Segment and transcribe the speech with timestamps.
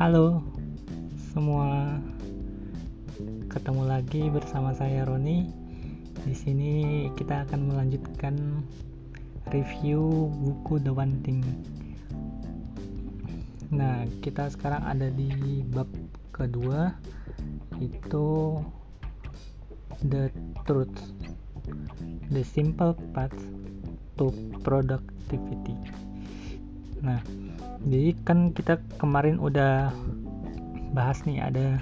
[0.00, 0.40] Halo
[1.28, 2.00] semua,
[3.52, 5.44] ketemu lagi bersama saya Roni.
[6.24, 6.72] Di sini
[7.20, 8.64] kita akan melanjutkan
[9.52, 11.44] review buku The One Thing.
[13.76, 15.92] Nah, kita sekarang ada di bab
[16.32, 16.96] kedua,
[17.76, 18.56] itu
[20.00, 20.32] The
[20.64, 20.96] Truth,
[22.32, 23.36] The Simple Path
[24.16, 24.32] to
[24.64, 25.76] Productivity.
[27.00, 27.20] Nah,
[27.88, 29.88] jadi kan kita kemarin udah
[30.92, 31.80] bahas nih ada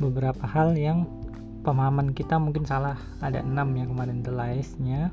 [0.00, 1.04] beberapa hal yang
[1.66, 2.96] pemahaman kita mungkin salah.
[3.20, 5.12] Ada enam yang kemarin the lies-nya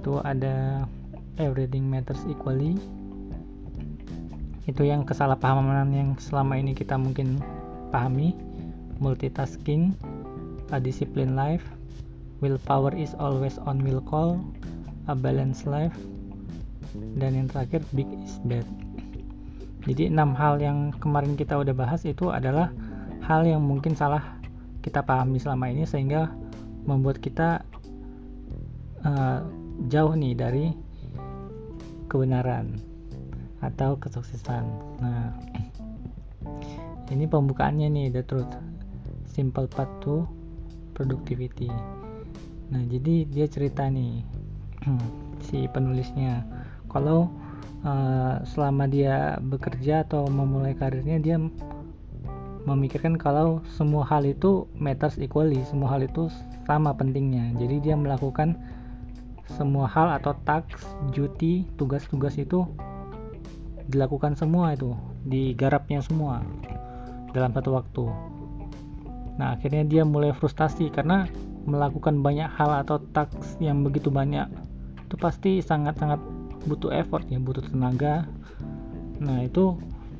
[0.00, 0.88] itu ada
[1.36, 2.80] everything matters equally.
[4.64, 7.42] Itu yang kesalahpahaman yang selama ini kita mungkin
[7.92, 8.32] pahami.
[9.00, 9.96] Multitasking
[10.68, 11.64] a disciplined life
[12.40, 14.40] willpower is always on will call
[15.08, 15.96] a balanced life
[16.94, 18.66] dan yang terakhir big is bad.
[19.88, 22.68] Jadi enam hal yang kemarin kita udah bahas itu adalah
[23.24, 24.36] hal yang mungkin salah
[24.80, 26.32] kita pahami selama ini sehingga
[26.84, 27.64] membuat kita
[29.04, 29.40] uh,
[29.88, 30.66] jauh nih dari
[32.08, 32.76] kebenaran
[33.60, 34.64] atau kesuksesan.
[35.00, 35.32] Nah
[37.12, 38.50] ini pembukaannya nih the truth.
[39.30, 40.26] Simple path to
[40.92, 41.70] productivity.
[42.68, 44.20] Nah jadi dia cerita nih
[45.46, 46.44] si penulisnya
[46.90, 47.30] kalau
[47.86, 51.36] uh, selama dia bekerja atau memulai karirnya dia
[52.68, 56.28] memikirkan kalau semua hal itu matters equally semua hal itu
[56.68, 57.56] sama pentingnya.
[57.56, 58.54] Jadi dia melakukan
[59.50, 60.78] semua hal atau task,
[61.10, 62.62] duty, tugas-tugas itu
[63.90, 64.94] dilakukan semua itu
[65.26, 66.46] digarapnya semua
[67.34, 68.06] dalam satu waktu.
[69.40, 71.26] Nah akhirnya dia mulai frustasi karena
[71.66, 74.46] melakukan banyak hal atau task yang begitu banyak
[75.10, 76.22] itu pasti sangat-sangat
[76.68, 78.28] butuh effort ya butuh tenaga.
[79.20, 79.76] Nah itu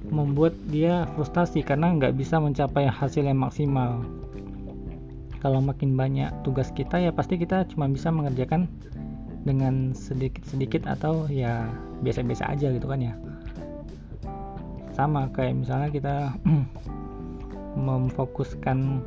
[0.08, 4.04] membuat dia frustasi karena nggak bisa mencapai hasil yang maksimal.
[5.40, 8.68] Kalau makin banyak tugas kita ya pasti kita cuma bisa mengerjakan
[9.44, 11.64] dengan sedikit-sedikit atau ya
[12.04, 13.14] biasa-biasa aja gitu kan ya.
[14.92, 16.16] Sama kayak misalnya kita
[17.88, 19.00] memfokuskan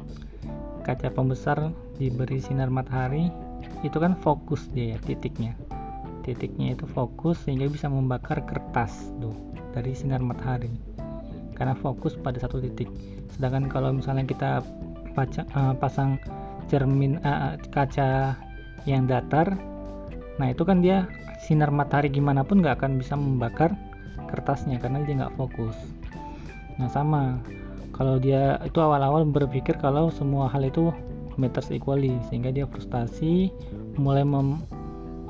[0.84, 1.70] kaca pembesar
[2.02, 3.30] diberi sinar matahari
[3.86, 5.54] itu kan fokus dia ya titiknya
[6.24, 9.36] titiknya itu fokus sehingga bisa membakar kertas tuh
[9.76, 10.72] dari sinar matahari.
[11.54, 12.90] Karena fokus pada satu titik.
[13.30, 14.64] Sedangkan kalau misalnya kita
[15.20, 16.18] uh, pasang
[16.72, 18.34] cermin uh, kaca
[18.88, 19.54] yang datar
[20.42, 21.06] nah itu kan dia
[21.38, 23.70] sinar matahari gimana pun nggak akan bisa membakar
[24.34, 25.78] kertasnya karena dia nggak fokus.
[26.82, 27.38] Nah sama.
[27.94, 30.90] Kalau dia itu awal-awal berpikir kalau semua hal itu
[31.38, 33.54] matters equally sehingga dia frustasi
[34.02, 34.58] mulai mem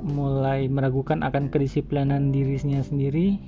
[0.03, 3.39] mulai meragukan akan kedisiplinan dirinya sendiri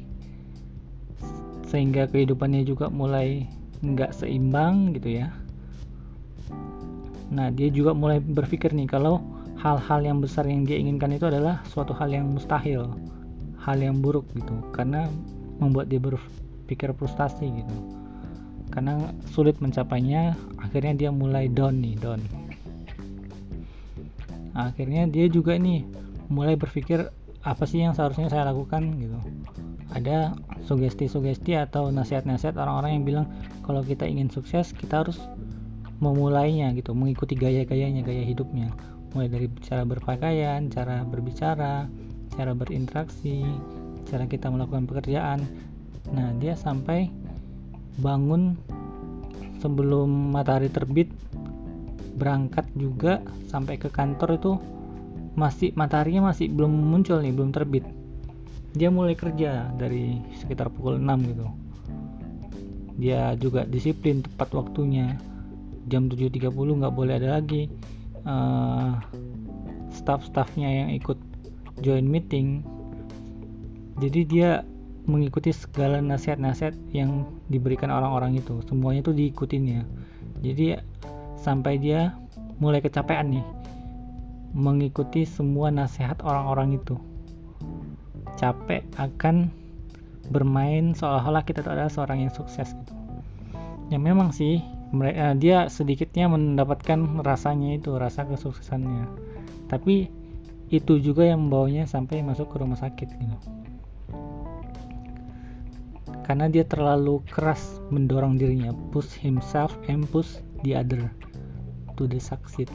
[1.67, 3.43] sehingga kehidupannya juga mulai
[3.83, 5.35] nggak seimbang gitu ya.
[7.35, 9.19] Nah dia juga mulai berpikir nih kalau
[9.59, 12.95] hal-hal yang besar yang dia inginkan itu adalah suatu hal yang mustahil
[13.59, 14.55] hal yang buruk gitu.
[14.71, 15.11] Karena
[15.59, 17.77] membuat dia berpikir frustasi gitu.
[18.71, 22.23] Karena sulit mencapainya akhirnya dia mulai down nih down.
[24.55, 25.83] Akhirnya dia juga nih
[26.31, 27.09] mulai berpikir
[27.45, 28.97] apa sih yang seharusnya saya lakukan?
[28.97, 29.17] Gitu.
[29.93, 30.33] Ada
[30.65, 33.25] sugesti-sugesti atau nasihat-nasihat orang-orang yang bilang
[33.61, 35.21] kalau kita ingin sukses kita harus
[36.01, 36.97] memulainya gitu.
[36.97, 38.73] Mengikuti gaya-gayanya gaya hidupnya.
[39.13, 41.87] Mulai dari cara berpakaian cara berbicara
[42.35, 43.45] cara berinteraksi
[44.09, 45.39] cara kita melakukan pekerjaan.
[46.11, 47.09] Nah dia sampai
[48.01, 48.59] bangun
[49.63, 51.09] sebelum matahari terbit
[52.15, 54.51] berangkat juga sampai ke kantor itu
[55.35, 57.83] masih mataharinya masih belum muncul nih belum terbit.
[58.75, 61.45] Dia mulai kerja dari sekitar pukul 6 gitu.
[62.95, 65.19] Dia juga disiplin tepat waktunya.
[65.85, 67.69] Jam 7.30 nggak boleh ada lagi
[68.25, 68.97] uh,
[69.93, 71.19] staff-staffnya yang ikut
[71.83, 72.65] join meeting.
[74.01, 74.65] Jadi dia
[75.05, 78.59] mengikuti segala nasihat-nasihat yang diberikan orang-orang itu.
[78.65, 79.83] Semuanya itu diikutin ya.
[80.41, 80.65] Jadi
[81.39, 82.17] sampai dia
[82.57, 83.45] mulai kecapean nih
[84.55, 86.95] mengikuti semua nasihat orang-orang itu.
[88.39, 89.51] Capek akan
[90.31, 92.93] bermain seolah-olah kita itu adalah seorang yang sukses gitu.
[93.91, 94.63] Ya memang sih
[94.95, 99.05] mereka, eh, dia sedikitnya mendapatkan rasanya itu rasa kesuksesannya.
[99.67, 100.07] Tapi
[100.71, 103.37] itu juga yang membawanya sampai masuk ke rumah sakit gitu.
[106.25, 108.73] Karena dia terlalu keras mendorong dirinya.
[108.89, 111.11] Push himself and push the other
[111.99, 112.71] to the succeed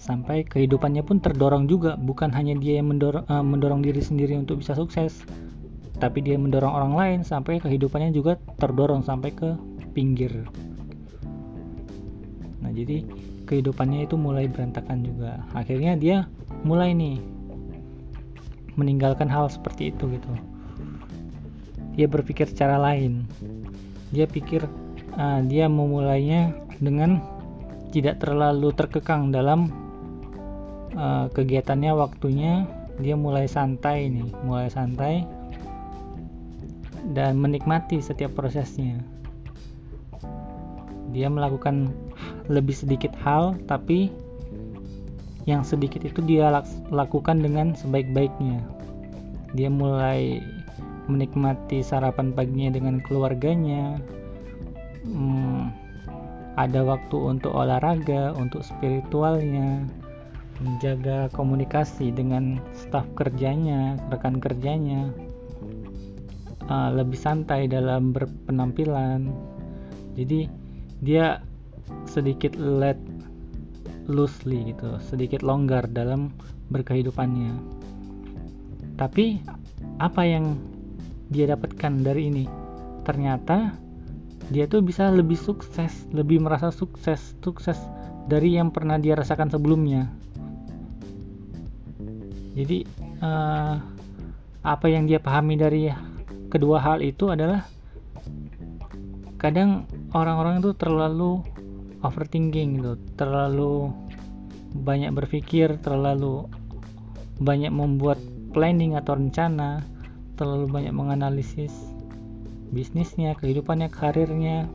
[0.00, 4.64] sampai kehidupannya pun terdorong juga bukan hanya dia yang mendorong, uh, mendorong diri sendiri untuk
[4.64, 5.20] bisa sukses
[6.00, 9.52] tapi dia mendorong orang lain sampai kehidupannya juga terdorong sampai ke
[9.92, 10.32] pinggir.
[12.64, 13.04] Nah jadi
[13.44, 15.44] kehidupannya itu mulai berantakan juga.
[15.52, 16.24] Akhirnya dia
[16.64, 17.20] mulai nih
[18.80, 20.32] meninggalkan hal seperti itu gitu.
[22.00, 23.28] Dia berpikir secara lain.
[24.08, 24.64] Dia pikir
[25.20, 27.20] uh, dia memulainya dengan
[27.92, 29.89] tidak terlalu terkekang dalam
[30.94, 32.66] uh, kegiatannya waktunya
[33.00, 35.24] dia mulai santai nih mulai santai
[37.10, 39.00] dan menikmati setiap prosesnya.
[41.10, 41.90] Dia melakukan
[42.46, 44.12] lebih sedikit hal tapi
[45.48, 46.52] yang sedikit itu dia
[46.92, 48.62] lakukan dengan sebaik-baiknya.
[49.56, 50.38] Dia mulai
[51.10, 53.98] menikmati sarapan paginya dengan keluarganya.
[55.02, 55.74] Hmm,
[56.54, 59.88] ada waktu untuk olahraga untuk spiritualnya
[60.60, 65.08] menjaga komunikasi dengan staf kerjanya rekan kerjanya.
[66.70, 69.26] Uh, lebih santai dalam berpenampilan.
[70.14, 70.46] Jadi
[71.02, 71.42] dia
[72.06, 73.00] sedikit let
[74.06, 76.30] loosely gitu sedikit longgar dalam
[76.70, 77.50] berkehidupannya.
[78.94, 79.42] Tapi
[79.98, 80.60] apa yang
[81.32, 82.44] dia dapatkan dari ini?
[83.02, 83.74] Ternyata
[84.50, 87.78] dia tuh bisa lebih sukses lebih merasa sukses sukses
[88.26, 90.10] dari yang pernah dia rasakan sebelumnya
[92.60, 92.78] jadi
[93.24, 93.74] uh,
[94.60, 95.88] apa yang dia pahami dari
[96.52, 97.64] kedua hal itu adalah
[99.40, 101.40] kadang orang-orang itu terlalu
[102.04, 103.88] overthinking gitu terlalu
[104.76, 106.44] banyak berpikir terlalu
[107.40, 108.20] banyak membuat
[108.52, 109.80] planning atau rencana
[110.36, 111.72] terlalu banyak menganalisis
[112.70, 114.68] bisnisnya kehidupannya karirnya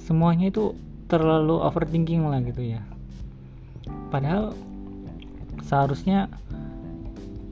[0.00, 0.72] semuanya itu
[1.10, 2.80] terlalu overthinking lah gitu ya.
[4.14, 4.54] Padahal
[5.66, 6.30] seharusnya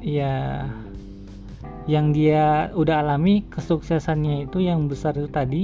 [0.03, 0.67] ya
[1.89, 5.63] yang dia udah alami kesuksesannya itu yang besar itu tadi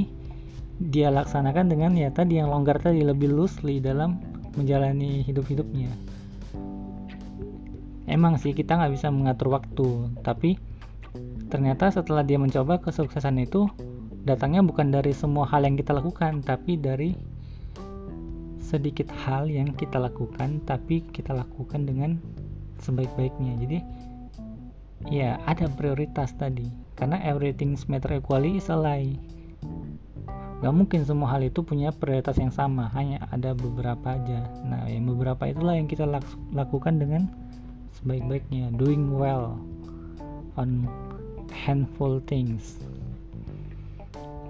[0.80, 4.18] dia laksanakan dengan ya tadi yang longgar tadi lebih loosely dalam
[4.58, 5.90] menjalani hidup-hidupnya.
[8.04, 10.58] Emang sih kita nggak bisa mengatur waktu tapi
[11.48, 13.70] ternyata setelah dia mencoba kesuksesan itu
[14.26, 17.14] datangnya bukan dari semua hal yang kita lakukan tapi dari
[18.64, 22.18] sedikit hal yang kita lakukan tapi kita lakukan dengan
[22.82, 23.60] sebaik-baiknya.
[23.62, 23.78] Jadi
[25.08, 26.68] ya ada prioritas tadi.
[26.94, 29.18] Karena everything matter equally is a lie.
[30.62, 32.88] Gak mungkin semua hal itu punya prioritas yang sama.
[32.94, 34.48] Hanya ada beberapa aja.
[34.64, 36.06] Nah yang beberapa itulah yang kita
[36.54, 37.28] lakukan dengan
[38.00, 38.72] sebaik-baiknya.
[38.78, 39.58] Doing well
[40.54, 40.86] on
[41.50, 42.78] handful things.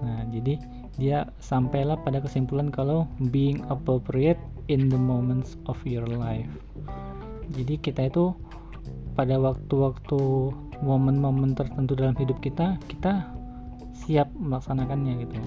[0.05, 0.61] Nah, jadi
[1.01, 6.49] dia sampailah pada kesimpulan kalau being appropriate in the moments of your life.
[7.53, 8.33] Jadi kita itu
[9.15, 10.51] pada waktu-waktu
[10.83, 13.31] momen-momen tertentu dalam hidup kita, kita
[13.95, 15.39] siap melaksanakannya gitu.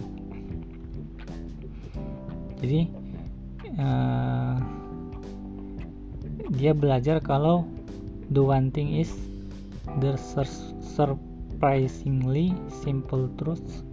[2.64, 2.82] Jadi
[3.78, 4.58] uh,
[6.58, 7.68] dia belajar kalau
[8.32, 9.12] the one thing is
[10.00, 10.16] the
[10.80, 13.84] surprisingly simple truths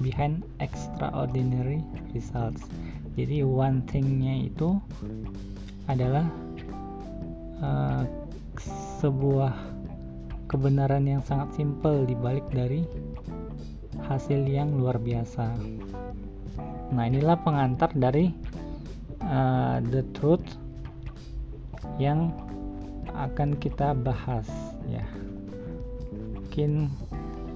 [0.00, 1.84] behind extraordinary
[2.16, 2.64] results
[3.18, 4.78] jadi one thingnya itu
[5.90, 6.30] adalah
[7.58, 8.06] uh,
[9.02, 9.54] sebuah
[10.50, 12.82] kebenaran yang sangat simple dibalik dari
[14.06, 15.54] hasil yang luar biasa
[16.88, 18.32] nah inilah pengantar dari
[19.22, 20.56] uh, the truth
[22.00, 22.32] yang
[23.12, 24.46] akan kita bahas
[24.88, 25.04] ya
[26.32, 26.88] mungkin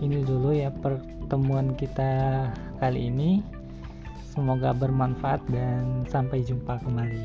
[0.03, 1.01] ini dulu ya per
[1.33, 2.45] pertemuan kita
[2.77, 3.41] kali ini.
[4.37, 7.25] Semoga bermanfaat dan sampai jumpa kembali.